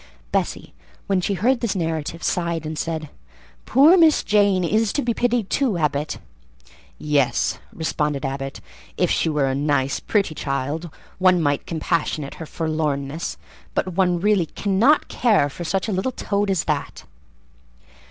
Bessie, 0.31 0.73
when 1.05 1.21
she 1.21 1.35
heard 1.35 1.59
this 1.59 1.75
narrative, 1.75 2.23
sighed 2.23 2.65
and 2.65 2.75
said, 2.75 3.07
"Poor 3.67 3.95
Miss 3.95 4.23
Jane 4.23 4.63
is 4.63 4.91
to 4.93 5.03
be 5.03 5.13
pitied, 5.13 5.47
too, 5.51 5.77
Abbot." 5.77 6.17
"Yes," 6.97 7.59
responded 7.71 8.25
Abbot; 8.25 8.61
"if 8.97 9.11
she 9.11 9.29
were 9.29 9.45
a 9.45 9.53
nice, 9.53 9.99
pretty 9.99 10.33
child, 10.33 10.89
one 11.19 11.39
might 11.39 11.67
compassionate 11.67 12.33
her 12.41 12.47
forlornness; 12.47 13.37
but 13.75 13.93
one 13.93 14.19
really 14.19 14.47
cannot 14.47 15.07
care 15.07 15.51
for 15.51 15.63
such 15.63 15.87
a 15.87 15.91
little 15.93 16.13
toad 16.13 16.49
as 16.49 16.63
that." 16.63 17.03